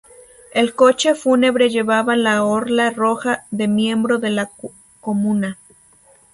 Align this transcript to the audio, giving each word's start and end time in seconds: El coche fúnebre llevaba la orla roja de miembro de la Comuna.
El 0.51 0.73
coche 0.73 1.13
fúnebre 1.13 1.69
llevaba 1.69 2.15
la 2.15 2.43
orla 2.43 2.89
roja 2.89 3.45
de 3.51 3.67
miembro 3.67 4.17
de 4.17 4.31
la 4.31 4.49
Comuna. 4.99 5.59